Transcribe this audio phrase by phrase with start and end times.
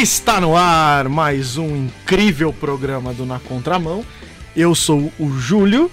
[0.00, 4.02] Está no ar mais um incrível programa do Na Contramão.
[4.56, 5.90] Eu sou o Júlio.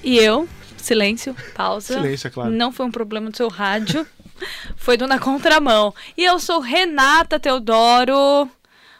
[0.00, 1.94] E eu, silêncio, pausa.
[1.94, 2.52] Silêncio, é claro.
[2.52, 4.06] Não foi um problema do seu rádio,
[4.76, 5.92] foi do Na Contramão.
[6.16, 8.48] E eu sou Renata Teodoro,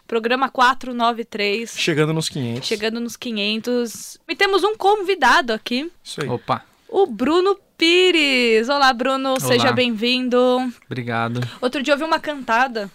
[0.08, 1.72] programa 493.
[1.78, 2.66] Chegando nos 500.
[2.66, 4.18] Chegando nos 500.
[4.28, 5.88] E temos um convidado aqui.
[6.02, 6.28] Isso aí.
[6.28, 8.68] Opa, O Bruno Pires.
[8.68, 10.38] Olá, Bruno, seja bem-vindo.
[10.84, 11.48] obrigado.
[11.60, 12.90] Outro dia eu vi uma cantada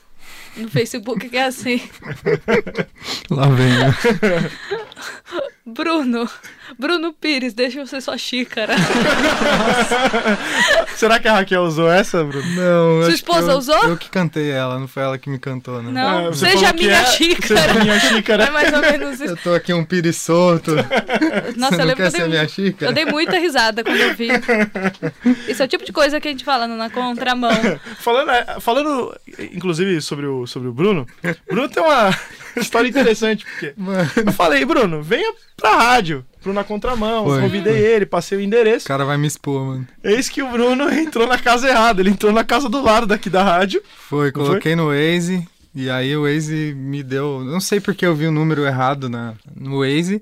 [0.58, 1.82] no Facebook que é assim:
[3.30, 3.70] Lá vem.
[3.70, 3.94] né?
[5.66, 6.30] Bruno,
[6.78, 8.76] Bruno Pires, deixa eu ser sua xícara.
[10.96, 12.48] Será que a Raquel usou essa, Bruno?
[12.56, 13.84] Não, Sua esposa eu, usou?
[13.90, 15.92] Eu que cantei ela, não foi ela que me cantou, né?
[15.92, 17.62] Não, Ah, você seja minha é- xícara.
[17.62, 18.52] Seja minha É xícara.
[18.52, 19.34] mais ou menos isso.
[19.34, 20.72] Eu tô aqui um pires solto.
[21.56, 22.92] Nossa, Você eu não lembro que eu ser dei, minha xícara?
[22.92, 24.30] eu dei muita risada quando eu vi.
[25.48, 27.52] Isso é o tipo de coisa que a gente fala na contramão.
[28.00, 29.16] Falando, é, falando,
[29.54, 31.06] inclusive, sobre o, sobre o Bruno,
[31.50, 32.10] Bruno tem uma
[32.56, 37.26] história interessante, porque Mano, eu falei, Bruno, venha pra rádio, pro Na Contramão.
[37.26, 37.42] Foi.
[37.42, 38.88] Convidei ele, passei o o endereço.
[38.88, 39.88] cara vai me expor, mano.
[40.04, 42.02] Eis que o Bruno entrou na casa errada.
[42.02, 43.82] Ele entrou na casa do lado daqui da rádio.
[44.10, 45.48] Foi, coloquei no Waze.
[45.76, 47.44] E aí o Waze me deu.
[47.44, 50.22] Não sei porque eu vi o número errado na, no Waze.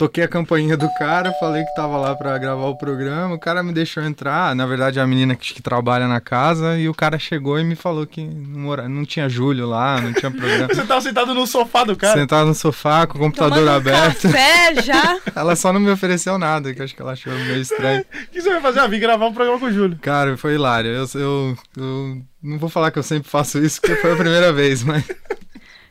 [0.00, 3.34] Toquei a campainha do cara, falei que tava lá pra gravar o programa.
[3.34, 4.56] O cara me deixou entrar.
[4.56, 6.78] Na verdade, é a menina que, que trabalha na casa.
[6.78, 10.30] E o cara chegou e me falou que não, não tinha Júlio lá, não tinha
[10.30, 10.68] programa.
[10.72, 12.18] Você tava sentado no sofá do cara.
[12.18, 14.22] Sentado no sofá com o computador Tomando um aberto.
[14.22, 15.18] café já.
[15.36, 18.00] Ela só não me ofereceu nada, que eu acho que ela achou meio estranho.
[18.00, 18.80] O que você vai fazer?
[18.80, 19.98] Ah, vim gravar um programa com o Júlio.
[20.00, 20.92] Cara, foi hilário.
[20.92, 24.50] Eu, eu, eu não vou falar que eu sempre faço isso, porque foi a primeira
[24.50, 25.04] vez, mas.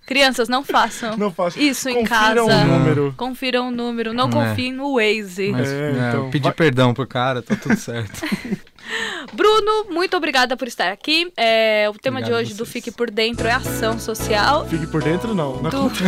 [0.10, 1.60] Crianças, não façam Não faço.
[1.60, 2.64] isso em Confiram casa.
[2.64, 3.14] o número.
[3.16, 4.32] Confiram o número, não É.
[4.32, 5.52] confiem no Waze.
[5.52, 8.20] mas É, é, então, eu pedi vai- perdão pro cara, tá tudo certo.
[9.34, 11.32] Bruno, muito obrigada por estar aqui.
[11.38, 12.66] É, o tema Obrigado de hoje do.
[12.66, 14.66] Fique Por Dentro é ação social.
[14.68, 15.62] Fique por dentro, não.
[15.62, 15.78] Na Do...
[15.82, 16.06] contra-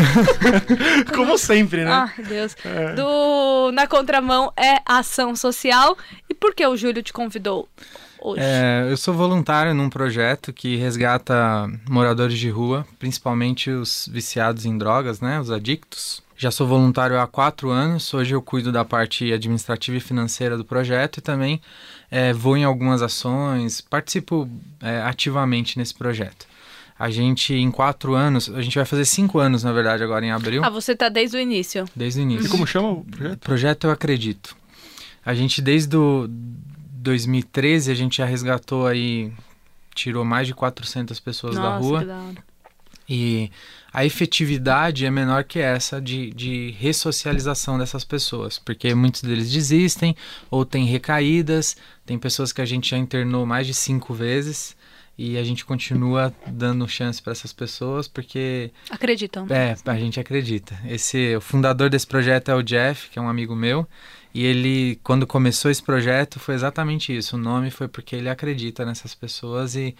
[1.16, 1.92] Como sempre, né?
[1.92, 2.56] Ah, Deus.
[2.66, 2.94] É.
[2.96, 5.96] Do Na Contramão é ação social.
[6.28, 7.70] E por que o Júlio te convidou
[8.22, 8.42] hoje?
[8.44, 14.78] É, eu sou voluntário num projeto que resgata moradores de rua, principalmente os viciados em
[14.78, 15.40] drogas, né?
[15.40, 16.22] Os adictos.
[16.38, 18.12] Já sou voluntário há quatro anos.
[18.14, 21.62] Hoje eu cuido da parte administrativa e financeira do projeto e também
[22.10, 24.50] é, vou em algumas ações, participo
[24.82, 26.48] é, ativamente nesse projeto.
[26.98, 30.32] A gente, em quatro anos, a gente vai fazer cinco anos, na verdade, agora em
[30.32, 31.86] abril, Ah, você tá desde o início.
[31.96, 32.50] desde o E início.
[32.50, 33.40] como chama o projeto?
[33.40, 34.56] Projeto Eu Acredito.
[35.26, 36.28] A gente, desde o
[37.02, 39.32] 2013, a gente já resgatou aí,
[39.96, 42.06] tirou mais de 400 pessoas da Nossa, rua.
[42.06, 42.44] da hora.
[43.10, 43.52] E
[43.94, 50.16] a efetividade é menor que essa de, de ressocialização dessas pessoas, porque muitos deles desistem
[50.50, 51.76] ou têm recaídas.
[52.06, 54.78] Tem pessoas que a gente já internou mais de cinco vezes
[55.18, 59.46] e a gente continua dando chance para essas pessoas porque Acreditam.
[59.50, 60.80] é, a gente acredita.
[60.88, 63.86] Esse, o fundador desse projeto é o Jeff, que é um amigo meu,
[64.34, 67.36] e ele, quando começou esse projeto, foi exatamente isso.
[67.36, 69.96] O nome foi porque ele acredita nessas pessoas e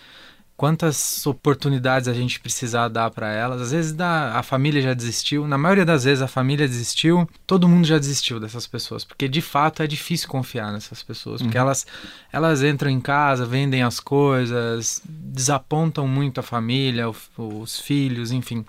[0.56, 3.60] quantas oportunidades a gente precisar dar para elas.
[3.62, 7.68] Às vezes dá, a família já desistiu, na maioria das vezes a família desistiu, todo
[7.68, 11.88] mundo já desistiu dessas pessoas, porque de fato é difícil confiar nessas pessoas, porque elas
[12.32, 17.16] elas entram em casa, vendem as coisas, desapontam muito a família, o-
[17.62, 18.64] os filhos, enfim,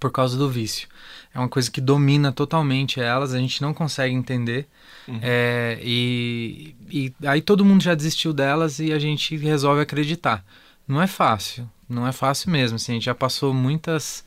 [0.00, 0.88] por causa do vício.
[1.34, 4.68] É uma coisa que domina totalmente elas, a gente não consegue entender.
[5.20, 10.44] É, e, e aí todo mundo já desistiu delas e a gente resolve acreditar.
[10.86, 12.76] Não é fácil, não é fácil mesmo.
[12.76, 14.24] Assim, a gente já passou muitas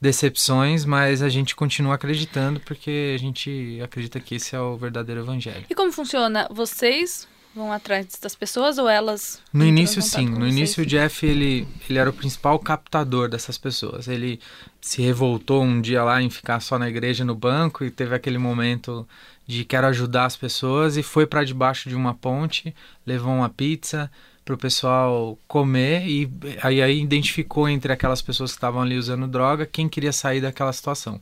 [0.00, 5.22] decepções, mas a gente continua acreditando porque a gente acredita que esse é o verdadeiro
[5.22, 5.64] evangelho.
[5.68, 6.46] E como funciona?
[6.50, 9.40] Vocês vão atrás das pessoas ou elas?
[9.52, 10.26] No início, sim.
[10.26, 10.56] No vocês?
[10.56, 14.08] início, o Jeff ele, ele era o principal captador dessas pessoas.
[14.08, 14.40] Ele
[14.80, 18.38] se revoltou um dia lá em ficar só na igreja no banco e teve aquele
[18.38, 19.06] momento
[19.46, 22.74] de quero ajudar as pessoas e foi para debaixo de uma ponte,
[23.06, 24.10] levou uma pizza
[24.44, 26.30] para o pessoal comer e
[26.62, 30.72] aí, aí identificou entre aquelas pessoas que estavam ali usando droga quem queria sair daquela
[30.72, 31.20] situação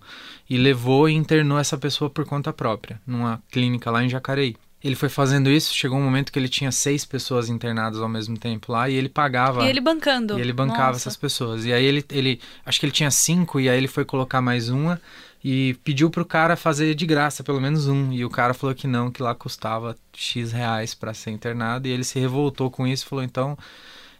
[0.50, 4.56] e levou e internou essa pessoa por conta própria numa clínica lá em Jacareí.
[4.84, 8.36] Ele foi fazendo isso, chegou um momento que ele tinha seis pessoas internadas ao mesmo
[8.36, 9.64] tempo lá e ele pagava.
[9.64, 10.38] E ele bancando.
[10.38, 11.08] E ele bancava Nossa.
[11.08, 11.64] essas pessoas.
[11.64, 12.40] E aí ele, ele.
[12.66, 15.00] Acho que ele tinha cinco, e aí ele foi colocar mais uma
[15.44, 18.12] e pediu pro cara fazer de graça, pelo menos um.
[18.12, 21.88] E o cara falou que não, que lá custava X reais para ser internado.
[21.88, 23.58] E ele se revoltou com isso e falou: então,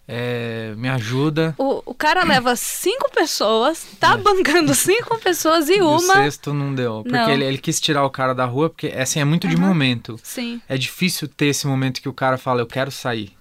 [0.06, 1.54] é, me ajuda.
[1.56, 5.76] O, o cara leva cinco pessoas, tá bancando cinco pessoas e É.
[5.78, 6.14] E o uma.
[6.14, 7.02] sexto não deu.
[7.02, 7.30] Porque Não.
[7.30, 9.66] Ele, ele quis tirar o cara da rua, porque assim, é muito de Aham.
[9.66, 10.18] momento.
[10.22, 10.60] Sim.
[10.68, 13.32] É difícil ter esse momento que o cara fala, eu quero sair.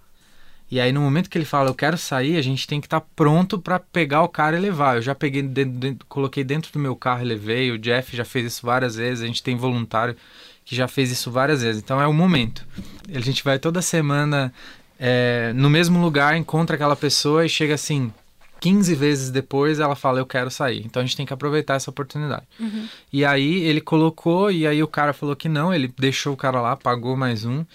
[0.69, 3.01] E aí, no momento que ele fala, eu quero sair, a gente tem que estar
[3.01, 4.95] tá pronto para pegar o cara e levar.
[4.95, 7.71] Eu já peguei, dentro, dentro, coloquei dentro do meu carro e levei.
[7.71, 9.21] O Jeff já fez isso várias vezes.
[9.21, 10.15] A gente tem voluntário
[10.63, 11.81] que já fez isso várias vezes.
[11.81, 12.65] Então é o momento.
[13.13, 14.53] A gente vai toda semana
[15.03, 18.13] é, no mesmo lugar, encontra aquela pessoa e chega assim,
[18.59, 20.83] 15 vezes depois ela fala eu quero sair.
[20.85, 22.43] Então a gente tem que aproveitar essa oportunidade.
[22.59, 22.87] Uhum.
[23.11, 26.61] E aí ele colocou e aí o cara falou que não, ele deixou o cara
[26.61, 27.65] lá, pagou mais um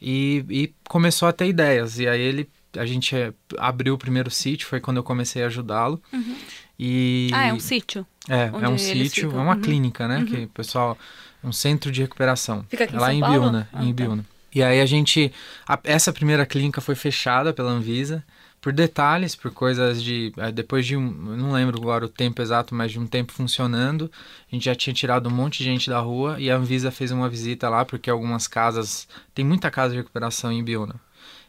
[0.00, 1.98] e, e começou a ter ideias.
[1.98, 2.48] E aí ele
[2.78, 6.00] a gente é, abriu o primeiro sítio, foi quando eu comecei a ajudá-lo.
[6.12, 6.36] Uhum.
[6.78, 7.30] E...
[7.32, 8.06] Ah, é um sítio?
[8.28, 9.40] É, é um sítio, ficam.
[9.40, 9.60] é uma uhum.
[9.60, 10.18] clínica, né?
[10.18, 10.26] Uhum.
[10.26, 10.96] Que o pessoal.
[11.42, 12.64] Um centro de recuperação.
[12.68, 13.68] Fica aqui lá em, em Biúna.
[13.72, 14.04] Ah, em tá.
[14.04, 14.26] Biúna.
[14.56, 15.30] E aí a gente.
[15.68, 18.24] A, essa primeira clínica foi fechada pela Anvisa
[18.58, 20.32] por detalhes, por coisas de.
[20.34, 21.10] Eh, depois de um.
[21.10, 24.10] Não lembro agora o tempo exato, mas de um tempo funcionando,
[24.50, 27.10] a gente já tinha tirado um monte de gente da rua e a Anvisa fez
[27.12, 29.06] uma visita lá, porque algumas casas.
[29.34, 30.94] Tem muita casa de recuperação em Biona.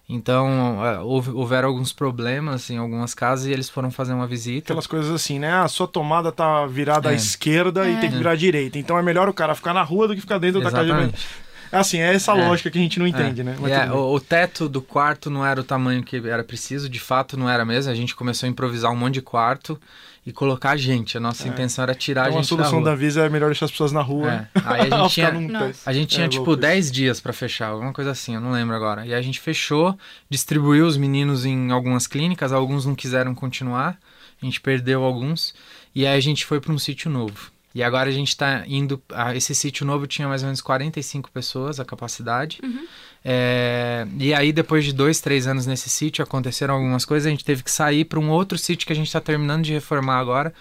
[0.10, 4.74] Então, eh, houve, houveram alguns problemas em algumas casas e eles foram fazer uma visita.
[4.74, 5.52] Aquelas coisas assim, né?
[5.52, 7.14] A ah, sua tomada tá virada é.
[7.14, 7.94] à esquerda é.
[7.94, 8.78] e tem que virar à direita.
[8.78, 10.92] Então é melhor o cara ficar na rua do que ficar dentro Exatamente.
[10.92, 12.48] da casa de é assim, é essa é.
[12.48, 13.10] lógica que a gente não é.
[13.10, 13.44] entende, é.
[13.44, 13.58] né?
[13.70, 17.38] É, o, o, teto do quarto não era o tamanho que era preciso, de fato
[17.38, 17.92] não era mesmo.
[17.92, 19.80] A gente começou a improvisar um monte de quarto
[20.28, 21.16] e colocar gente.
[21.16, 21.50] A nossa é.
[21.50, 23.72] intenção era tirar então, a gente a solução da, da Visa é melhor deixar as
[23.72, 24.50] pessoas na rua.
[24.54, 24.62] É.
[24.66, 28.36] Aí a gente tinha, a gente tinha tipo 10 dias para fechar, alguma coisa assim,
[28.36, 29.06] eu não lembro agora.
[29.06, 29.98] E a gente fechou,
[30.30, 33.98] distribuiu os meninos em algumas clínicas, alguns não quiseram continuar,
[34.42, 35.56] a gente perdeu alguns,
[35.96, 37.57] e aí a gente foi para um sítio novo.
[37.78, 39.00] E agora a gente está indo.
[39.14, 42.60] A, esse sítio novo tinha mais ou menos 45 pessoas a capacidade.
[42.64, 42.88] Uhum.
[43.24, 47.28] É, e aí, depois de dois, três anos nesse sítio, aconteceram algumas coisas.
[47.28, 49.74] A gente teve que sair para um outro sítio que a gente está terminando de
[49.74, 50.56] reformar agora.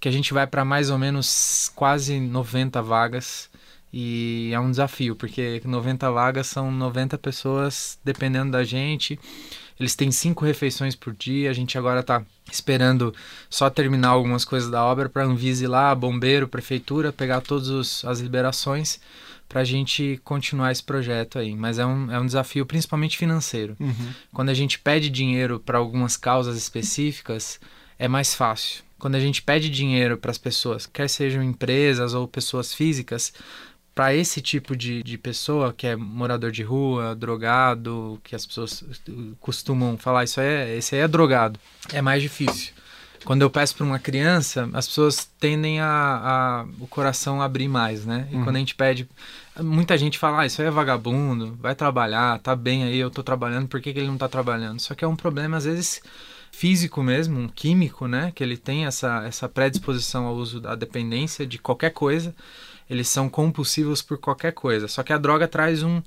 [0.00, 3.50] Que a gente vai para mais ou menos quase 90 vagas.
[3.92, 9.20] E é um desafio, porque 90 vagas são 90 pessoas dependendo da gente.
[9.78, 11.50] Eles têm cinco refeições por dia.
[11.50, 13.14] A gente agora está esperando
[13.50, 19.00] só terminar algumas coisas da obra para Anvise lá, bombeiro, prefeitura, pegar todas as liberações
[19.48, 21.54] para a gente continuar esse projeto aí.
[21.54, 23.76] Mas é um, é um desafio principalmente financeiro.
[23.80, 24.12] Uhum.
[24.32, 27.60] Quando a gente pede dinheiro para algumas causas específicas,
[27.98, 28.82] é mais fácil.
[28.98, 33.32] Quando a gente pede dinheiro para as pessoas, quer sejam empresas ou pessoas físicas,
[33.94, 38.82] para esse tipo de, de pessoa, que é morador de rua, drogado, que as pessoas
[39.40, 41.60] costumam falar, isso aí é, esse aí é drogado,
[41.92, 42.72] é mais difícil.
[43.24, 48.04] Quando eu peço para uma criança, as pessoas tendem a, a, o coração abrir mais,
[48.04, 48.28] né?
[48.30, 48.44] E uhum.
[48.44, 49.08] quando a gente pede,
[49.58, 53.22] muita gente fala, ah, isso aí é vagabundo, vai trabalhar, tá bem aí, eu tô
[53.22, 54.78] trabalhando, por que, que ele não tá trabalhando?
[54.80, 56.02] Só que é um problema, às vezes,
[56.52, 58.30] físico mesmo, um químico, né?
[58.34, 62.34] Que ele tem essa, essa predisposição ao uso da dependência de qualquer coisa
[62.94, 64.88] eles são compulsivos por qualquer coisa.
[64.88, 66.00] Só que a droga traz um,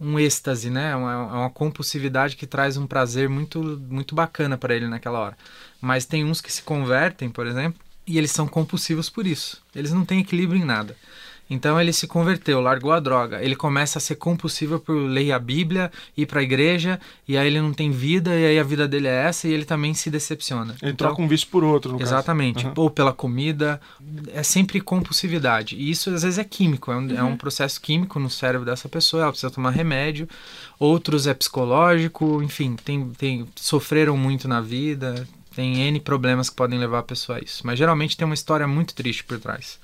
[0.00, 0.90] um êxtase, né?
[0.90, 5.18] É uma, é uma compulsividade que traz um prazer muito, muito bacana para ele naquela
[5.18, 5.38] hora.
[5.80, 9.62] Mas tem uns que se convertem, por exemplo, e eles são compulsivos por isso.
[9.74, 10.96] Eles não têm equilíbrio em nada.
[11.48, 13.42] Então ele se converteu, largou a droga.
[13.42, 16.98] Ele começa a ser compulsivo por ler a Bíblia, ir para a igreja,
[17.28, 19.64] e aí ele não tem vida, e aí a vida dele é essa, e ele
[19.64, 20.74] também se decepciona.
[20.80, 22.66] Ele então, troca um vício por outro, no Exatamente.
[22.66, 22.72] Uhum.
[22.76, 23.80] Ou pela comida.
[24.32, 25.76] É sempre compulsividade.
[25.76, 27.16] E isso às vezes é químico, é um, uhum.
[27.16, 27.36] é um uhum.
[27.36, 30.28] processo químico no cérebro dessa pessoa, ela precisa tomar remédio.
[30.78, 36.78] Outros é psicológico, enfim, tem, tem, sofreram muito na vida, tem N problemas que podem
[36.78, 37.62] levar a pessoa a isso.
[37.64, 39.78] Mas geralmente tem uma história muito triste por trás.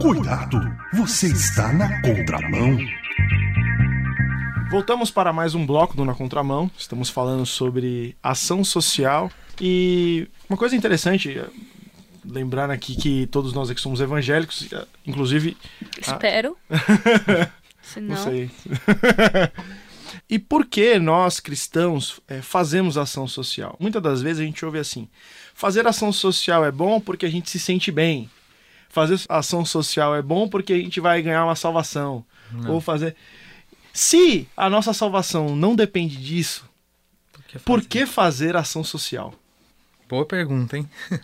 [0.00, 0.58] Cuidado,
[0.94, 2.78] você está na contramão.
[4.70, 6.70] Voltamos para mais um bloco do Na Contramão.
[6.78, 9.30] Estamos falando sobre ação social
[9.60, 11.44] e uma coisa interessante,
[12.24, 14.66] lembrando aqui que todos nós aqui somos evangélicos,
[15.06, 15.54] inclusive.
[16.00, 16.56] Espero.
[17.82, 18.16] Senão...
[18.16, 18.50] Não sei.
[20.26, 23.76] e por que nós cristãos é, fazemos ação social?
[23.78, 25.06] Muitas das vezes a gente ouve assim:
[25.52, 28.30] fazer ação social é bom porque a gente se sente bem
[28.96, 32.24] fazer ação social é bom porque a gente vai ganhar uma salvação.
[32.50, 32.72] Não.
[32.72, 33.14] Ou fazer.
[33.92, 36.64] Se a nossa salvação não depende disso,
[37.30, 39.34] por que fazer, por que fazer ação social?
[40.08, 40.88] Boa pergunta, hein?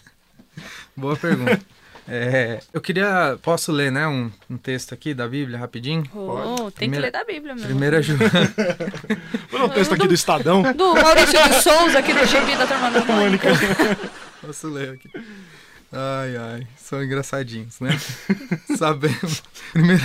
[0.95, 1.61] Boa pergunta.
[2.07, 3.39] É, eu queria.
[3.41, 4.07] Posso ler, né?
[4.07, 6.05] Um, um texto aqui da Bíblia rapidinho?
[6.15, 7.65] Oh, tem Primeira, que ler da Bíblia, meu.
[7.65, 8.19] Primeira João.
[9.51, 10.63] Vou ler um texto aqui do Estadão.
[10.75, 13.49] Do Maurício de Souza, aqui do GB da Turma da Mônica.
[14.43, 15.09] Posso ler aqui.
[15.93, 17.91] Ai, ai, são engraçadinhos, né?
[18.79, 19.43] Sabemos.
[19.73, 20.03] Primeira.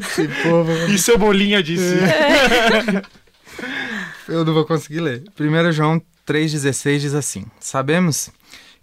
[0.00, 0.72] Esse povo.
[0.90, 1.94] E Cebolinha disse.
[1.94, 3.02] É.
[4.28, 5.22] Eu não vou conseguir ler.
[5.38, 8.30] 1 João 3,16 diz assim: Sabemos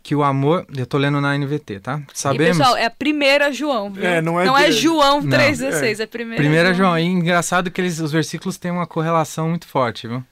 [0.03, 0.65] que o amor.
[0.75, 2.01] Eu tô lendo na NVT, tá?
[2.13, 2.55] Sabemos.
[2.57, 4.05] E, pessoal, é a primeira João, viu?
[4.05, 5.37] É, não é não é de- João Não.
[5.37, 6.97] 3,16, é, primeira, Primeira João.
[6.97, 10.23] E engraçado que eles, os versículos têm uma correlação muito forte, viu?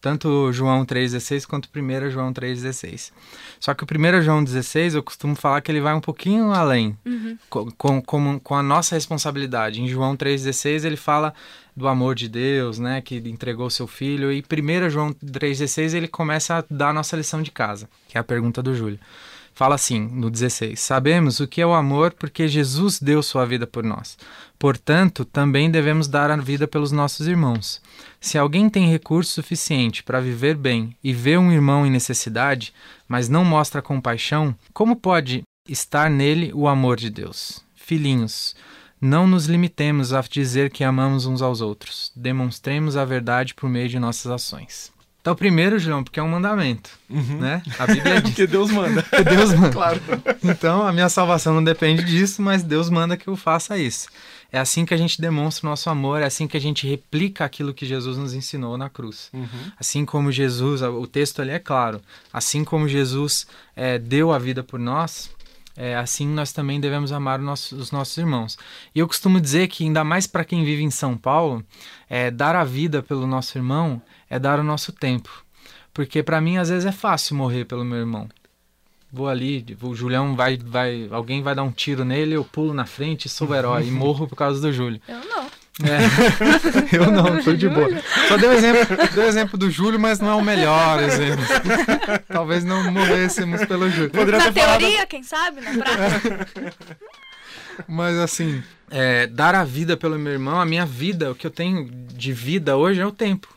[0.00, 3.10] Tanto João 3,16 quanto 1 João 3,16.
[3.58, 6.96] Só que o 1 João 16, eu costumo falar que ele vai um pouquinho além,
[7.50, 9.80] co- com, com, com a nossa responsabilidade.
[9.82, 11.34] Em João 3,16 ele fala
[11.76, 14.32] do amor de Deus, né, que entregou seu filho.
[14.32, 18.20] E 1 João 3,16 ele começa a dar a nossa lição de casa, que é
[18.20, 18.98] a pergunta do Júlio.
[19.58, 23.66] Fala assim, no 16: Sabemos o que é o amor porque Jesus deu sua vida
[23.66, 24.16] por nós.
[24.56, 27.82] Portanto, também devemos dar a vida pelos nossos irmãos.
[28.20, 32.72] Se alguém tem recurso suficiente para viver bem e vê um irmão em necessidade,
[33.08, 37.60] mas não mostra compaixão, como pode estar nele o amor de Deus?
[37.74, 38.54] Filhinhos,
[39.00, 42.12] não nos limitemos a dizer que amamos uns aos outros.
[42.14, 44.96] Demonstremos a verdade por meio de nossas ações.
[45.28, 47.62] Então, primeiro, João, porque é um mandamento, né?
[47.78, 49.02] A Bíblia diz Porque Deus manda.
[49.02, 49.68] que Deus manda.
[49.68, 50.00] Claro.
[50.42, 54.08] Então, a minha salvação não depende disso, mas Deus manda que eu faça isso.
[54.50, 57.44] É assim que a gente demonstra o nosso amor, é assim que a gente replica
[57.44, 59.30] aquilo que Jesus nos ensinou na cruz.
[59.78, 62.00] Assim como Jesus, o texto ali é claro,
[62.32, 65.28] assim como Jesus eh, deu a vida por nós,
[65.78, 68.58] é, assim nós também devemos amar nosso- os nossos irmãos.
[68.92, 71.64] E eu costumo dizer que, ainda mais para quem vive em São Paulo,
[72.10, 75.30] é, dar a vida pelo nosso irmão é dar o nosso tempo.
[75.94, 78.28] Porque para mim, às vezes, é fácil morrer pelo meu irmão.
[79.10, 82.84] Vou ali, o Julião vai, vai, alguém vai dar um tiro nele, eu pulo na
[82.84, 85.00] frente, sou o herói e morro por causa do Júlio.
[85.08, 85.46] Eu não.
[85.82, 86.96] É.
[86.96, 87.88] eu não, tô de boa.
[88.26, 91.44] Só deu exemplo, deu exemplo do Júlio, mas não é o melhor exemplo.
[92.28, 94.10] Talvez não morrêssemos pelo Júlio.
[94.10, 94.80] Poderia Na ter falado.
[94.80, 95.60] teoria, quem sabe?
[95.60, 96.46] Na prática.
[97.86, 101.50] Mas assim, é, dar a vida pelo meu irmão, a minha vida, o que eu
[101.50, 103.48] tenho de vida hoje é o tempo.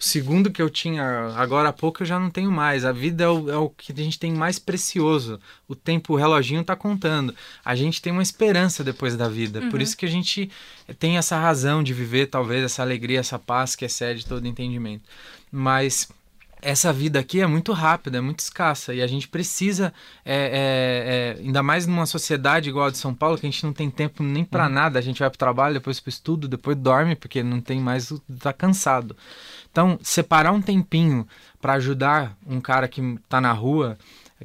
[0.00, 2.84] O segundo que eu tinha agora há pouco eu já não tenho mais.
[2.84, 5.40] A vida é o, é o que a gente tem mais precioso.
[5.66, 7.34] O tempo, o reloginho tá contando.
[7.64, 9.60] A gente tem uma esperança depois da vida.
[9.70, 10.50] Por isso que a gente
[11.00, 15.02] tem essa razão de viver, talvez, essa alegria, essa paz que excede todo entendimento.
[15.50, 16.08] Mas
[16.60, 19.92] essa vida aqui é muito rápida, é muito escassa e a gente precisa,
[20.24, 23.64] é, é, é, ainda mais numa sociedade igual a de São Paulo, que a gente
[23.64, 26.10] não tem tempo nem para nada, a gente vai para o trabalho, depois para o
[26.10, 29.16] estudo, depois dorme porque não tem mais, tá cansado.
[29.70, 31.26] Então, separar um tempinho
[31.60, 33.98] para ajudar um cara que tá na rua,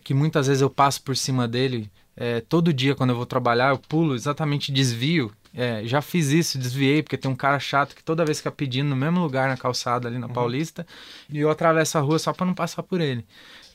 [0.03, 3.69] que muitas vezes eu passo por cima dele, é, todo dia quando eu vou trabalhar,
[3.69, 5.31] eu pulo, exatamente desvio.
[5.55, 8.89] É, já fiz isso, desviei, porque tem um cara chato que toda vez fica pedindo
[8.89, 10.85] no mesmo lugar na calçada ali na Paulista,
[11.29, 13.23] e eu atravesso a rua só para não passar por ele.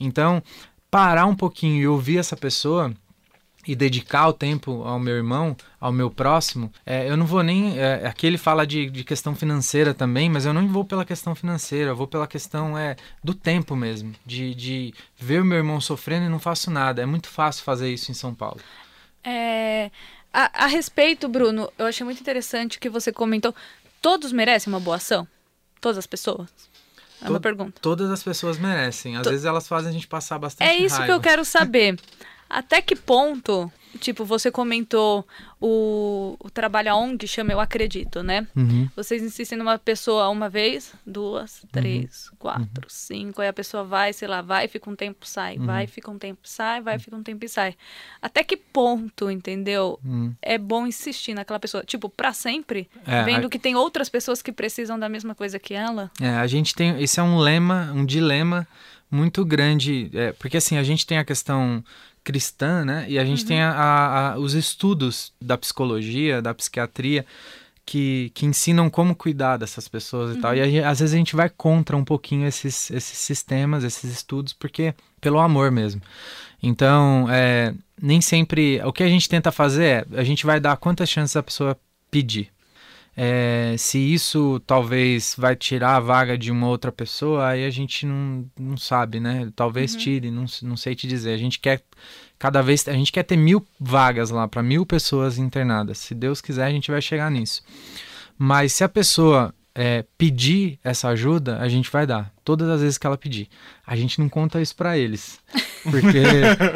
[0.01, 0.43] Então,
[0.91, 2.93] parar um pouquinho e ouvir essa pessoa
[3.69, 7.79] e dedicar o tempo ao meu irmão, ao meu próximo, é, eu não vou nem.
[7.79, 11.35] É, aqui ele fala de, de questão financeira também, mas eu não vou pela questão
[11.35, 15.81] financeira, eu vou pela questão é, do tempo mesmo, de, de ver o meu irmão
[15.83, 17.03] sofrendo e não faço nada.
[17.03, 18.61] É muito fácil fazer isso em São Paulo.
[19.23, 19.91] É,
[20.33, 23.55] a, a respeito, Bruno, eu achei muito interessante o que você comentou.
[24.01, 25.27] Todos merecem uma boa ação?
[25.81, 26.49] Todas as pessoas?
[27.21, 27.81] É uma pergunta.
[27.81, 29.17] Todas as pessoas merecem.
[29.17, 31.23] Às vezes elas fazem a gente passar bastante É isso que eu raiva.
[31.23, 31.99] quero saber.
[32.49, 35.27] Até que ponto, tipo, você comentou
[35.61, 38.47] o, o trabalho a ONG chama Eu Acredito, né?
[38.57, 38.89] Uhum.
[38.95, 44.29] Vocês insistem numa pessoa uma vez, duas, três, quatro, cinco, aí a pessoa vai, sei
[44.29, 47.45] lá, vai, fica um tempo, sai, vai, fica um tempo, sai, vai, fica um tempo
[47.45, 47.75] e sai.
[48.23, 49.99] Até que ponto, entendeu?
[50.05, 50.33] Hum.
[50.41, 54.41] É bom insistir naquela pessoa, tipo, pra sempre, É, vendo a- que tem outras pessoas
[54.43, 56.11] que precisam da mesma coisa que ela.
[56.21, 57.01] É, a gente tem.
[57.03, 58.67] Esse é um lema, um dilema
[59.11, 60.11] muito grande.
[60.15, 61.83] é, porque assim, a gente tem a questão
[62.29, 63.07] cristã, né?
[63.09, 63.73] E a gente tem a-
[64.35, 67.25] a- os estudos da psicologia, da psiquiatria.
[67.91, 70.55] Que, que ensinam como cuidar dessas pessoas e tal.
[70.55, 74.53] E aí, às vezes a gente vai contra um pouquinho esses, esses sistemas, esses estudos,
[74.53, 76.03] porque pelo amor mesmo.
[76.63, 78.79] Então, é, nem sempre.
[78.85, 81.79] O que a gente tenta fazer é: a gente vai dar quantas chances a pessoa
[82.11, 82.51] pedir.
[83.21, 88.07] É, se isso talvez vai tirar a vaga de uma outra pessoa, aí a gente
[88.07, 89.51] não, não sabe, né?
[89.57, 91.33] Talvez tire, não, não sei te dizer.
[91.33, 91.83] A gente quer
[92.39, 95.99] cada vez, a gente quer ter mil vagas lá para mil pessoas internadas.
[95.99, 97.65] Se Deus quiser, a gente vai chegar nisso.
[98.39, 102.33] Mas se a pessoa é, pedir essa ajuda, a gente vai dar.
[102.45, 103.49] Todas as vezes que ela pedir.
[103.85, 105.41] A gente não conta isso para eles.
[105.83, 106.23] Porque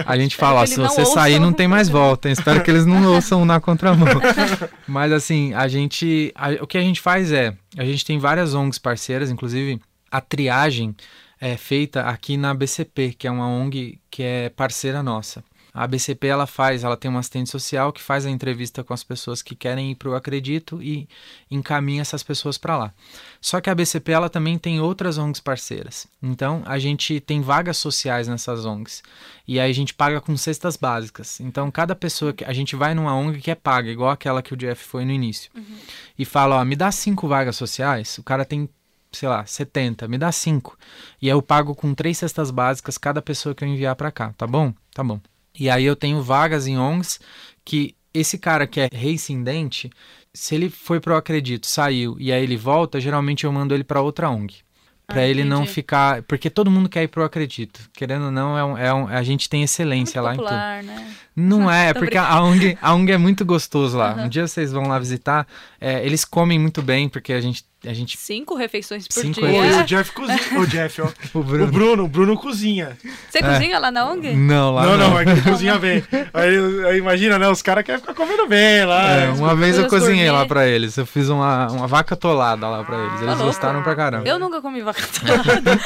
[0.06, 1.46] a gente fala, se você sair, ouçam.
[1.46, 2.28] não tem mais volta.
[2.28, 2.32] hein?
[2.32, 4.08] Espero que eles não ouçam na contramão.
[4.86, 6.32] Mas assim, a gente.
[6.34, 7.54] a- o que a gente faz é.
[7.76, 9.80] A gente tem várias ONGs parceiras, inclusive
[10.10, 10.94] a triagem
[11.40, 15.42] é feita aqui na BCP, que é uma ONG que é parceira nossa.
[15.74, 19.02] A ABCP ela faz, ela tem uma assistente social que faz a entrevista com as
[19.02, 21.08] pessoas que querem ir para o Acredito e
[21.50, 22.94] encaminha essas pessoas para lá.
[23.40, 26.06] Só que a ABCP ela também tem outras ONGs parceiras.
[26.22, 29.02] Então a gente tem vagas sociais nessas ONGs
[29.48, 31.40] e aí a gente paga com cestas básicas.
[31.40, 34.52] Então cada pessoa que a gente vai numa ONG que é paga, igual aquela que
[34.52, 35.78] o Jeff foi no início, uhum.
[36.18, 38.18] e fala, ó, me dá cinco vagas sociais.
[38.18, 38.68] O cara tem
[39.10, 40.76] sei lá, 70, me dá 5.
[41.20, 44.32] E aí eu pago com três cestas básicas cada pessoa que eu enviar para cá,
[44.38, 44.72] tá bom?
[44.94, 45.20] Tá bom.
[45.58, 47.20] E aí eu tenho vagas em ONGs
[47.64, 49.90] que esse cara que é reincidente,
[50.32, 54.00] se ele foi pro Acredito, saiu e aí ele volta, geralmente eu mando ele para
[54.00, 54.62] outra ONG
[55.12, 56.22] para ah, ele não ficar.
[56.22, 57.80] Porque todo mundo quer ir pro Acredito.
[57.92, 60.86] Querendo ou não, é um, é um, a gente tem excelência muito lá popular, em
[60.86, 60.96] tudo.
[60.96, 61.14] Né?
[61.36, 64.14] Não é, é porque a ONG, a ONG é muito gostoso lá.
[64.14, 64.24] Uhum.
[64.24, 65.46] Um dia vocês vão lá visitar.
[65.80, 67.64] É, eles comem muito bem, porque a gente.
[67.84, 68.16] A gente...
[68.16, 69.50] Cinco refeições por Cinco dia.
[69.50, 69.82] Refeições.
[69.82, 70.38] O Jeff cozinha.
[70.60, 71.08] o Jeff, ó.
[71.34, 71.64] o, Bruno.
[71.64, 72.04] o Bruno.
[72.04, 72.96] O Bruno cozinha.
[73.28, 73.42] Você é.
[73.42, 74.34] cozinha lá na ONG?
[74.34, 74.96] Não, lá não.
[74.96, 76.02] Não, não, é que cozinha bem.
[76.32, 77.48] Aí, aí, imagina, né?
[77.48, 79.10] Os caras querem ficar comendo bem lá.
[79.12, 80.96] É, uma vez eu cozinhei lá pra eles.
[80.96, 83.22] Eu fiz uma, uma vaca tolada lá pra eles.
[83.22, 84.28] Eles tá gostaram pra caramba.
[84.28, 85.78] Eu nunca comi vaca tolada.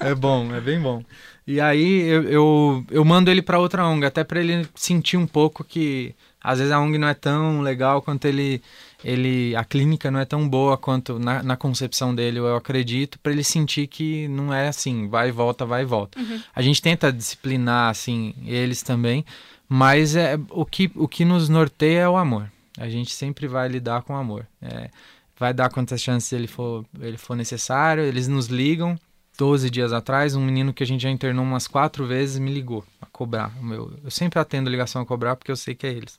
[0.00, 1.02] é bom, é bem bom.
[1.46, 5.26] E aí eu, eu, eu mando ele para outra ONG, até para ele sentir um
[5.26, 8.62] pouco que às vezes a ONG não é tão legal quanto ele
[9.02, 13.32] ele a clínica não é tão boa quanto na, na concepção dele, eu acredito, para
[13.32, 16.18] ele sentir que não é assim, vai e volta, vai e volta.
[16.18, 16.40] Uhum.
[16.54, 19.24] A gente tenta disciplinar assim eles também,
[19.68, 22.50] mas é o que o que nos norteia é o amor.
[22.76, 24.46] A gente sempre vai lidar com amor.
[24.60, 24.90] É,
[25.38, 28.98] vai dar quantas chances ele for ele for necessário, eles nos ligam
[29.38, 32.84] 12 dias atrás, um menino que a gente já internou umas quatro vezes me ligou
[33.00, 33.54] a cobrar.
[33.62, 36.18] Meu, eu sempre atendo ligação a cobrar porque eu sei que é eles.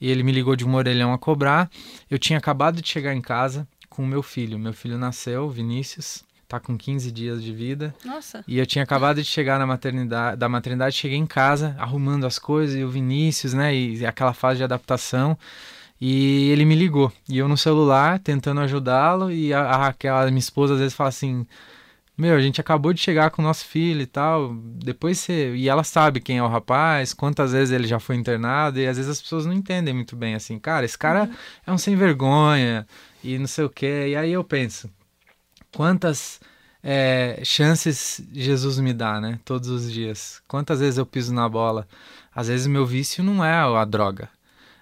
[0.00, 1.70] E ele me ligou de um orelhão a cobrar.
[2.10, 4.58] Eu tinha acabado de chegar em casa com o meu filho.
[4.58, 7.94] Meu filho nasceu, Vinícius, tá com 15 dias de vida.
[8.04, 8.42] Nossa.
[8.48, 12.38] E eu tinha acabado de chegar na maternidade, da maternidade, cheguei em casa arrumando as
[12.38, 15.36] coisas e o Vinícius, né, e aquela fase de adaptação.
[16.00, 17.12] E ele me ligou.
[17.28, 21.46] E eu no celular tentando ajudá-lo e a, a minha esposa, às vezes fala assim:
[22.20, 24.54] meu, a gente acabou de chegar com o nosso filho e tal.
[24.54, 25.54] Depois você.
[25.56, 28.96] E ela sabe quem é o rapaz, quantas vezes ele já foi internado, e às
[28.96, 31.34] vezes as pessoas não entendem muito bem assim, cara, esse cara uhum.
[31.66, 32.86] é um sem vergonha
[33.24, 34.08] e não sei o quê.
[34.10, 34.90] E aí eu penso,
[35.74, 36.40] quantas
[36.82, 39.40] é, chances Jesus me dá, né?
[39.44, 40.42] Todos os dias.
[40.48, 41.88] Quantas vezes eu piso na bola?
[42.34, 44.28] Às vezes meu vício não é a droga,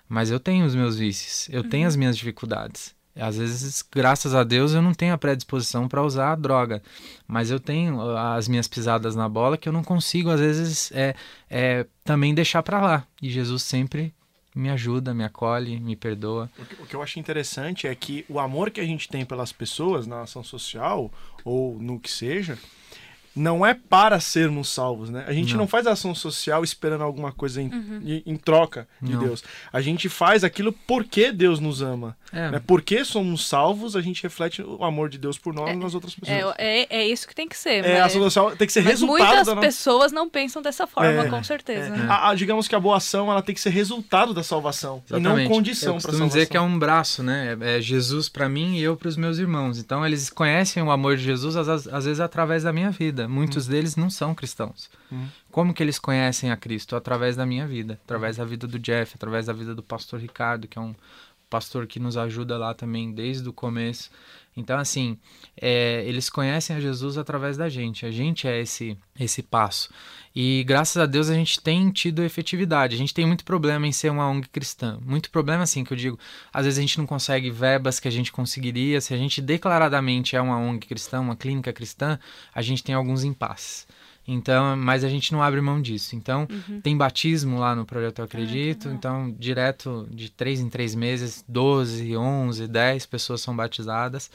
[0.09, 1.69] mas eu tenho os meus vícios, eu uhum.
[1.69, 2.98] tenho as minhas dificuldades.
[3.17, 6.83] Às vezes, graças a Deus, eu não tenho a predisposição para usar a droga,
[7.27, 10.93] mas eu tenho ah, as minhas pisadas na bola que eu não consigo, às vezes,
[10.93, 11.15] é,
[11.51, 13.07] é também deixar para lá.
[13.21, 14.15] E Jesus sempre
[14.55, 16.51] me ajuda, me acolhe, me perdoa.
[16.59, 19.25] O que, o que, eu acho interessante é que o amor que a gente tem
[19.25, 21.13] pelas pessoas na ação social,
[21.45, 22.59] ou no que seja,
[23.39, 25.25] não é para sermos salvos, né?
[25.27, 28.01] A gente não, não faz ação social esperando alguma coisa em, uhum.
[28.05, 29.21] em, em troca de não.
[29.21, 29.45] Deus.
[29.73, 32.17] A gente faz aquilo porque Deus nos ama.
[32.33, 32.51] É.
[32.51, 32.63] Né?
[32.67, 36.15] Porque somos salvos, a gente reflete o amor de Deus por nós é, nas outras
[36.15, 36.55] pessoas.
[36.59, 37.85] É, é, é, isso que tem que ser.
[37.85, 38.03] É, mas...
[38.03, 41.11] a ação social tem que ser mas resultado muitas da pessoas não pensam dessa forma,
[41.11, 41.95] é, com certeza.
[41.95, 42.07] É.
[42.09, 45.41] A, a, digamos que a boa ação ela tem que ser resultado da salvação Exatamente.
[45.41, 46.27] e não condição para salvação.
[46.27, 47.57] dizer que é um braço, né?
[47.61, 49.79] É Jesus para mim e eu para os meus irmãos.
[49.79, 53.28] Então eles conhecem o amor de Jesus às, às vezes através da minha vida.
[53.29, 53.71] Muitos hum.
[53.71, 54.91] deles não são cristãos.
[55.13, 55.29] Hum.
[55.51, 56.97] Como que eles conhecem a Cristo?
[56.97, 60.67] Através da minha vida, através da vida do Jeff, através da vida do pastor Ricardo,
[60.67, 60.95] que é um
[61.49, 64.11] pastor que nos ajuda lá também desde o começo.
[64.57, 65.17] Então, assim,
[65.57, 68.05] é, eles conhecem a Jesus através da gente.
[68.05, 69.89] A gente é esse, esse passo.
[70.35, 72.97] E graças a Deus a gente tem tido efetividade.
[72.97, 74.99] A gente tem muito problema em ser uma ONG cristã.
[75.01, 76.19] Muito problema, assim, que eu digo.
[76.53, 79.01] Às vezes a gente não consegue verbas que a gente conseguiria.
[79.01, 82.19] Se a gente declaradamente é uma ONG cristã, uma clínica cristã,
[82.53, 83.87] a gente tem alguns impasses.
[84.31, 86.15] Então, mas a gente não abre mão disso.
[86.15, 86.83] Então, uhum.
[86.83, 88.91] tem batismo lá no Projeto Eu Acredito.
[88.91, 94.31] Ah, então, direto de três em três meses, 12, 11, 10 pessoas são batizadas.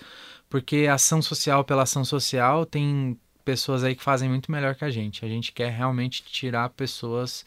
[0.50, 4.90] Porque ação social pela ação social tem pessoas aí que fazem muito melhor que a
[4.90, 5.24] gente.
[5.24, 7.46] A gente quer realmente tirar pessoas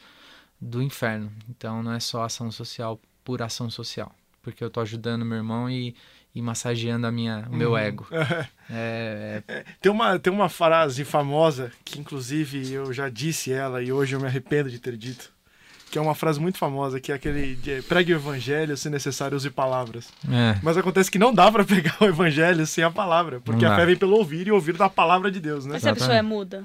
[0.60, 1.32] do inferno.
[1.50, 4.14] Então, não é só ação social por ação social.
[4.40, 5.96] Porque eu tô ajudando meu irmão e
[6.36, 7.78] e massageando a minha, o meu uhum.
[7.78, 8.06] ego.
[8.70, 9.64] é, é...
[9.80, 14.20] Tem, uma, tem uma frase famosa que, inclusive, eu já disse ela e hoje eu
[14.20, 15.32] me arrependo de ter dito.
[15.90, 19.34] Que é uma frase muito famosa, que é aquele de, pregue o evangelho, se necessário,
[19.34, 20.08] use palavras.
[20.30, 20.60] É.
[20.62, 23.86] Mas acontece que não dá para pegar o evangelho sem a palavra, porque a fé
[23.86, 25.72] vem pelo ouvir e ouvir da palavra de Deus, né?
[25.72, 26.64] Mas se a pessoa é muda?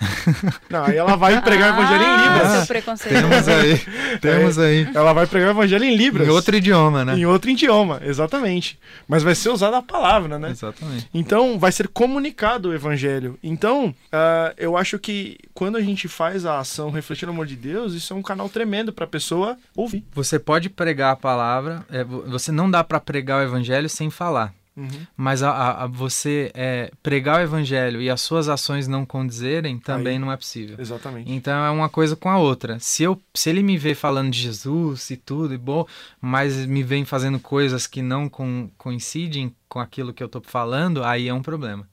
[0.68, 2.66] Não, aí ela vai pregar o evangelho em Ah, Libras.
[2.66, 3.14] preconceito.
[3.14, 4.88] Temos aí, temos aí.
[4.94, 6.26] Ela vai pregar o evangelho em Libras.
[6.26, 7.16] Em outro idioma, né?
[7.16, 8.78] Em outro idioma, exatamente.
[9.06, 10.50] Mas vai ser usada a palavra, né?
[10.50, 11.08] Exatamente.
[11.14, 13.38] Então, vai ser comunicado o evangelho.
[13.42, 17.56] Então, ah, eu acho que quando a gente faz a ação refletindo o amor de
[17.56, 20.04] Deus, isso é um canal tremendo para a pessoa ouvir.
[20.12, 24.10] Você pode pregar a palavra, é, vo- você não dá para pregar o evangelho sem
[24.10, 24.52] falar.
[24.76, 24.88] Uhum.
[25.16, 30.14] Mas a, a- você é, pregar o evangelho e as suas ações não condizerem também
[30.14, 30.18] Aí.
[30.18, 30.76] não é possível.
[30.80, 31.30] Exatamente.
[31.30, 32.78] Então é uma coisa com a outra.
[32.80, 35.86] Se, eu, se ele me vê falando de Jesus e tudo, e bom,
[36.20, 41.04] mas me vem fazendo coisas que não com- coincidem com aquilo que eu tô falando,
[41.04, 41.88] aí é um problema.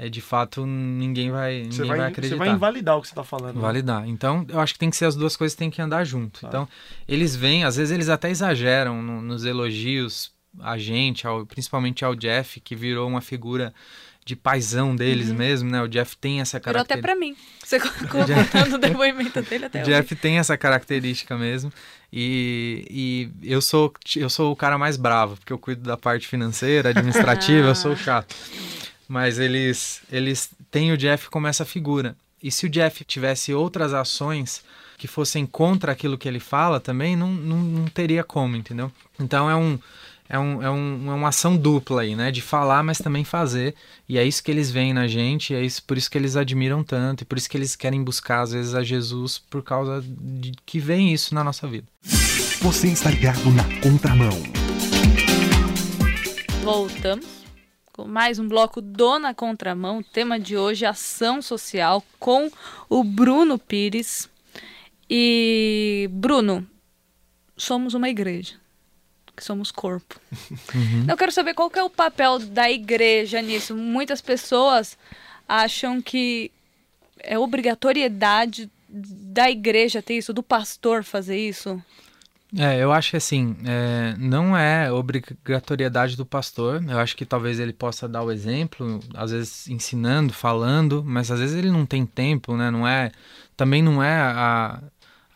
[0.00, 2.36] É de fato ninguém vai, ninguém Você vai, vai, você acreditar.
[2.36, 3.56] vai invalidar o que você está falando.
[3.56, 3.60] né?
[3.60, 4.08] Validar.
[4.08, 6.40] Então, eu acho que tem que ser as duas coisas têm que andar junto.
[6.40, 6.48] Tá.
[6.48, 6.68] Então,
[7.08, 12.14] eles vêm, às vezes eles até exageram no- nos elogios a gente, ao- principalmente ao
[12.14, 13.72] Jeff, que virou uma figura
[14.24, 15.80] de paisão deles mesmo, né?
[15.82, 17.02] O Jeff tem essa Virou até característica.
[17.02, 17.34] pra mim.
[17.64, 19.90] Você contando o depoimento dele até O hoje.
[19.90, 21.72] Jeff tem essa característica mesmo.
[22.12, 26.26] E, e eu, sou, eu sou o cara mais bravo, porque eu cuido da parte
[26.28, 28.34] financeira, administrativa, eu sou o chato.
[29.08, 32.14] Mas eles, eles têm o Jeff como essa figura.
[32.42, 34.62] E se o Jeff tivesse outras ações
[34.98, 38.92] que fossem contra aquilo que ele fala também, não, não, não teria como, entendeu?
[39.18, 39.78] Então é um.
[40.28, 42.30] É, um, é, um, é uma ação dupla aí, né?
[42.30, 43.74] De falar, mas também fazer.
[44.08, 46.36] E é isso que eles veem na gente, e é isso, por isso que eles
[46.36, 50.04] admiram tanto, e por isso que eles querem buscar, às vezes, a Jesus, por causa
[50.04, 51.86] de que vem isso na nossa vida.
[52.60, 54.42] Você está ligado na contramão.
[56.62, 57.26] Voltamos
[57.98, 59.98] com mais um bloco do Na Contramão.
[59.98, 62.48] O tema de hoje é ação social com
[62.88, 64.28] o Bruno Pires.
[65.10, 66.64] E, Bruno,
[67.56, 68.54] somos uma igreja.
[69.38, 70.20] Que Somos corpo.
[71.08, 73.74] Eu quero saber qual que é o papel da igreja nisso.
[73.74, 74.98] Muitas pessoas
[75.48, 76.50] acham que
[77.20, 81.80] é obrigatoriedade da igreja ter isso, do pastor fazer isso.
[82.56, 86.82] É, eu acho que assim, é, não é obrigatoriedade do pastor.
[86.88, 91.40] Eu acho que talvez ele possa dar o exemplo, às vezes ensinando, falando, mas às
[91.40, 92.70] vezes ele não tem tempo, né?
[92.70, 93.12] Não é,
[93.56, 94.80] também não é a,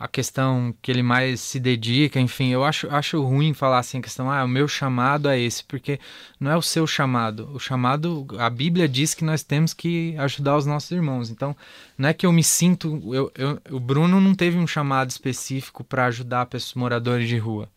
[0.02, 2.48] a questão que ele mais se dedica, enfim.
[2.48, 6.00] Eu acho, acho ruim falar assim a questão, ah, o meu chamado é esse, porque
[6.40, 7.48] não é o seu chamado.
[7.54, 11.30] O chamado, a Bíblia diz que nós temos que ajudar os nossos irmãos.
[11.30, 11.56] Então,
[11.96, 13.00] não é que eu me sinto.
[13.14, 17.68] Eu, eu, o Bruno não teve um chamado específico para ajudar pessoas moradores de rua.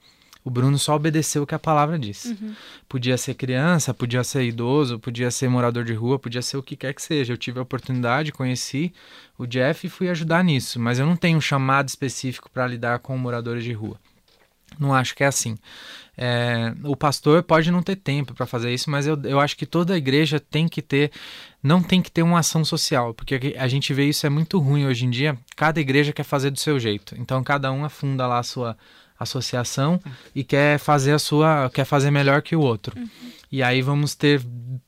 [0.46, 2.38] O Bruno só obedeceu o que a palavra disse.
[2.88, 6.76] Podia ser criança, podia ser idoso, podia ser morador de rua, podia ser o que
[6.76, 7.34] quer que seja.
[7.34, 8.94] Eu tive a oportunidade, conheci
[9.40, 13.00] o Jeff e fui ajudar nisso, mas eu não tenho um chamado específico para lidar
[13.00, 14.00] com moradores de rua.
[14.80, 15.58] Não acho que é assim.
[16.16, 19.66] É, o pastor pode não ter tempo para fazer isso, mas eu, eu acho que
[19.66, 21.12] toda a igreja tem que ter,
[21.62, 24.86] não tem que ter uma ação social, porque a gente vê isso é muito ruim
[24.86, 25.36] hoje em dia.
[25.56, 28.78] Cada igreja quer fazer do seu jeito, então cada um afunda lá a sua
[29.20, 30.00] associação
[30.36, 32.96] e quer fazer a sua, quer fazer melhor que o outro.
[33.52, 34.42] E aí vamos ter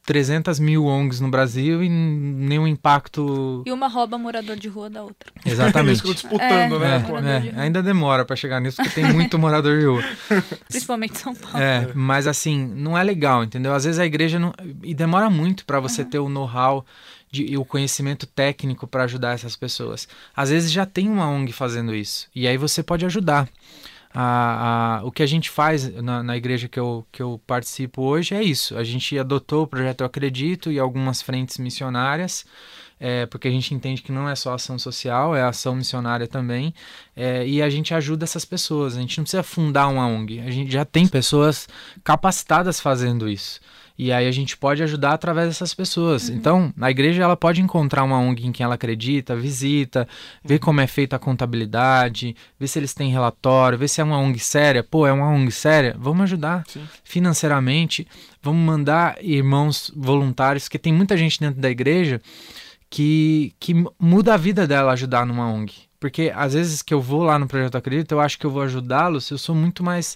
[0.06, 3.64] 300 mil ONGs no Brasil e nenhum impacto.
[3.66, 5.32] E uma rouba morador de rua da outra.
[5.46, 5.98] Eles Exatamente.
[5.98, 6.96] ficam disputando, É, né?
[6.96, 7.06] É, de
[7.48, 7.62] é, rua.
[7.62, 10.04] ainda demora para chegar nisso porque tem muito morador de rua.
[10.68, 11.58] Principalmente em São Paulo.
[11.58, 13.74] É, mas assim, não é legal, entendeu?
[13.74, 14.54] Às vezes a igreja não.
[14.84, 16.86] E demora muito para você ter o know-how
[17.32, 20.08] de- e o conhecimento técnico para ajudar essas pessoas.
[20.36, 22.28] Às vezes já tem uma ONG fazendo isso.
[22.36, 23.48] E aí você pode ajudar.
[24.20, 28.02] A, a- o que a gente faz na, na igreja que eu, que eu participo
[28.02, 28.76] hoje é isso.
[28.76, 32.44] A gente adotou o projeto Eu Acredito e algumas frentes missionárias,
[33.00, 36.74] é, porque a gente entende que não é só ação social, é ação missionária também.
[37.16, 38.98] É, e a gente ajuda essas pessoas.
[38.98, 40.40] A gente não precisa fundar uma ONG.
[40.40, 41.68] A gente já tem pessoas
[42.04, 43.60] capacitadas fazendo isso.
[43.98, 46.30] E aí a gente pode ajudar através dessas pessoas.
[46.30, 50.08] Então, a igreja ela pode encontrar uma ONG em quem ela acredita, visita,
[50.44, 54.20] ver como é feita a contabilidade, ver se eles têm relatório, ver se é uma
[54.20, 54.84] ONG séria.
[54.84, 55.96] Pô, é uma ONG séria?
[55.98, 56.88] Vamos ajudar Sim.
[57.04, 58.08] financeiramente.
[58.42, 62.22] Vamos mandar irmãos voluntários, porque tem muita gente dentro da igreja
[62.90, 65.88] que, que muda a vida dela ajudar numa ONG.
[66.00, 68.62] Porque às vezes que eu vou lá no Projeto Acredito, eu acho que eu vou
[68.62, 70.16] ajudá-los, eu sou muito mais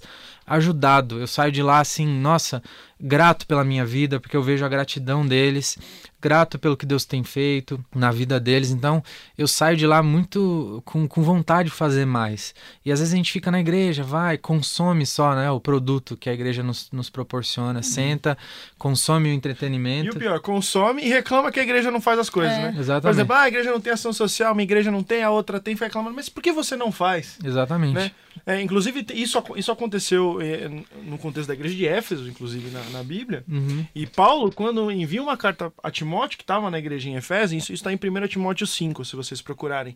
[0.56, 1.20] ajudado.
[1.20, 2.62] Eu saio de lá assim, nossa,
[3.00, 5.78] grato pela minha vida, porque eu vejo a gratidão deles,
[6.22, 8.70] grato pelo que Deus tem feito na vida deles.
[8.70, 9.04] Então,
[9.36, 12.54] eu saio de lá muito com, com vontade de fazer mais.
[12.86, 16.30] E às vezes a gente fica na igreja, vai, consome só né, o produto que
[16.30, 18.38] a igreja nos, nos proporciona, senta,
[18.78, 20.16] consome o E entretenimento.
[20.16, 22.62] o pior, consome e reclama que a igreja não faz as coisas, É.
[22.62, 22.72] né?
[22.74, 23.16] Por Exatamente.
[23.16, 25.76] exemplo, ah, a igreja não tem ação social, uma igreja não tem, a outra tem,
[25.76, 26.16] fica reclamando.
[26.16, 27.38] Mas por que você não faz?
[27.44, 27.94] Exatamente.
[27.96, 28.12] Né?
[28.46, 30.41] É, inclusive, isso, isso aconteceu
[31.04, 33.44] no contexto da igreja de Éfeso, inclusive, na, na Bíblia.
[33.48, 33.86] Uhum.
[33.94, 37.74] E Paulo, quando envia uma carta a Timóteo, que estava na igreja em Efésio, isso
[37.74, 39.96] está em 1 Timóteo 5, se vocês procurarem.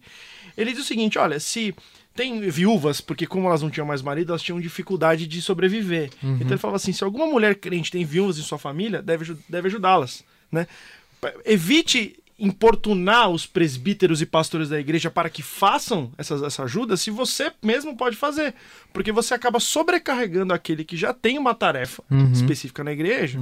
[0.58, 1.76] Ele diz o seguinte: olha, se
[2.16, 6.10] tem viúvas, porque como elas não tinham mais marido, elas tinham dificuldade de sobreviver.
[6.40, 9.68] Então ele falava assim: se alguma mulher crente tem viúvas em sua família, deve, deve
[9.68, 10.24] ajudá-las.
[10.52, 10.68] Né?
[11.44, 17.10] Evite importunar os presbíteros e pastores da igreja para que façam essas, essa ajuda se
[17.10, 18.54] você mesmo pode fazer.
[18.92, 23.40] Porque você acaba sobrecarregando aquele que já tem uma tarefa específica na igreja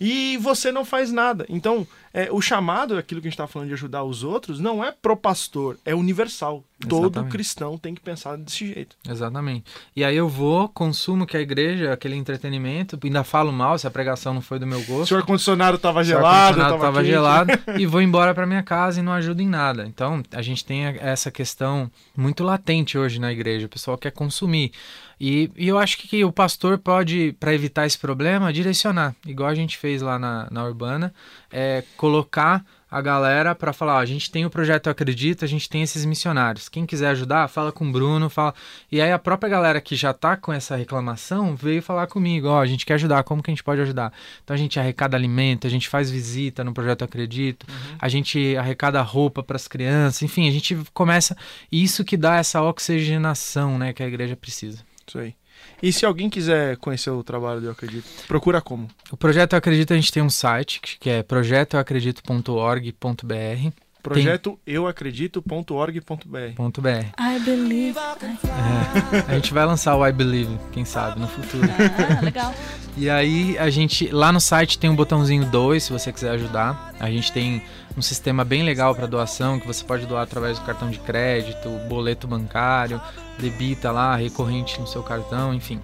[0.00, 1.46] e você não faz nada.
[1.48, 4.84] Então, é, o chamado, aquilo que a gente está falando de ajudar os outros, não
[4.84, 6.64] é pro pastor, é universal.
[6.88, 7.32] Todo Exatamente.
[7.32, 8.96] cristão tem que pensar desse jeito.
[9.06, 9.64] Exatamente.
[9.94, 13.90] E aí eu vou, consumo que a igreja, aquele entretenimento, ainda falo mal se a
[13.90, 15.08] pregação não foi do meu gosto.
[15.08, 18.62] Se o ar-condicionado estava Se o gelado, ar-condicionado tava gelado e vou embora para minha
[18.62, 19.86] casa e não ajuda em nada.
[19.86, 23.66] Então, a gente tem essa questão muito latente hoje na igreja.
[23.66, 24.72] O pessoal quer consumir.
[25.20, 29.14] E, e eu acho que o pastor pode, para evitar esse problema, direcionar.
[29.26, 31.12] Igual a gente fez lá na, na Urbana,
[31.52, 35.48] é colocar a galera para falar: ó, a gente tem o projeto Eu Acredito, a
[35.48, 36.68] gente tem esses missionários.
[36.68, 38.28] Quem quiser ajudar, fala com o Bruno.
[38.28, 38.54] fala
[38.90, 42.60] E aí a própria galera que já tá com essa reclamação veio falar comigo: ó,
[42.60, 44.12] a gente quer ajudar, como que a gente pode ajudar?
[44.42, 47.66] Então a gente arrecada alimento, a gente faz visita no projeto Acredito,
[47.98, 51.36] a gente arrecada roupa para as crianças, enfim, a gente começa.
[51.70, 54.89] Isso que dá essa oxigenação né, que a igreja precisa.
[55.10, 55.34] Isso aí.
[55.82, 58.86] E se alguém quiser conhecer o trabalho do Eu Acredito, procura como?
[59.10, 63.89] O projeto Eu Acredito, a gente tem um site que é projetoeuacredito.org.br.
[64.02, 66.54] Projeto euacredito.org.br.
[66.56, 66.88] Ponto .br.
[67.18, 67.98] I believe.
[67.98, 71.68] É, a gente vai lançar o I Believe, quem sabe, no futuro.
[71.68, 72.54] Ah, legal.
[72.96, 76.92] E aí a gente lá no site tem um botãozinho dois se você quiser ajudar.
[76.98, 77.62] A gente tem
[77.96, 81.68] um sistema bem legal para doação que você pode doar através do cartão de crédito,
[81.88, 83.00] boleto bancário,
[83.38, 85.80] debita lá recorrente no seu cartão, enfim.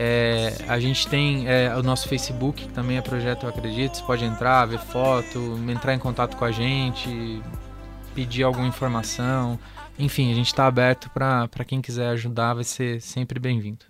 [0.00, 3.96] É, a gente tem é, o nosso Facebook, que também é Projeto Eu Acredito.
[3.96, 7.42] Você pode entrar, ver foto, entrar em contato com a gente,
[8.14, 9.58] pedir alguma informação.
[9.98, 13.84] Enfim, a gente está aberto para quem quiser ajudar, vai ser sempre bem-vindo.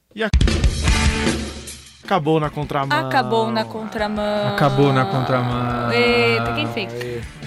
[2.09, 2.99] Acabou na contramão.
[3.07, 4.49] Acabou na contramão.
[4.55, 5.93] Acabou na contramão.
[5.93, 6.91] Eita, quem fez?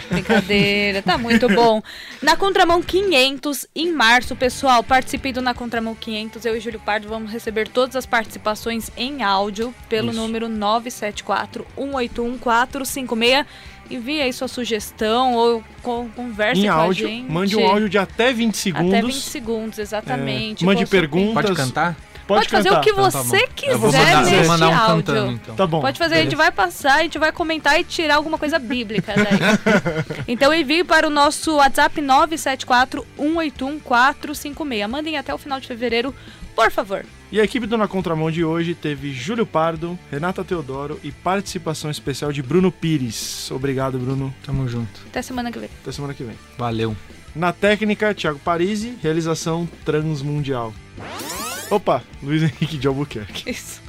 [0.08, 1.82] Brincadeira, tá muito bom.
[2.22, 6.46] Na Contramão 500, em março, pessoal, participem do Na Contramão 500.
[6.46, 10.22] Eu e Júlio Pardo vamos receber todas as participações em áudio pelo Isso.
[10.22, 13.46] número 974-181-456.
[13.90, 17.32] Envie aí sua sugestão ou con- converse Em com áudio, a gente.
[17.32, 18.94] mande um áudio de até 20 segundos.
[18.94, 20.64] Até 20 segundos, exatamente.
[20.64, 21.34] É, mande perguntas.
[21.46, 21.96] Pode cantar?
[22.40, 23.54] Pode, fazer o que Então tá você bom.
[23.56, 24.96] quiser Eu vou mandar, neste vou mandar um áudio.
[24.96, 25.56] cantando então.
[25.56, 25.82] Tá bom.
[25.82, 29.14] Pode fazer, a gente vai passar, a gente vai comentar e tirar alguma coisa bíblica
[29.16, 30.24] daí.
[30.28, 34.88] então envie para o nosso WhatsApp 974-181-456.
[34.88, 36.14] Mandem até o final de fevereiro,
[36.56, 37.06] por favor.
[37.32, 41.90] E a equipe do Na Contramão de hoje teve Júlio Pardo, Renata Teodoro e participação
[41.90, 43.50] especial de Bruno Pires.
[43.52, 44.34] Obrigado, Bruno.
[44.46, 45.00] Tamo junto.
[45.08, 45.70] Até semana que vem.
[45.82, 46.36] Até semana que vem.
[46.58, 46.94] Valeu.
[47.34, 50.74] Na técnica, Thiago Parisi, realização Transmundial.
[51.72, 53.50] Opa, Luiz Henrique de Albuquerque.
[53.50, 53.82] Isso.